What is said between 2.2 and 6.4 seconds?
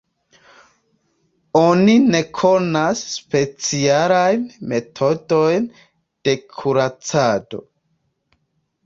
konas specialajn metodojn de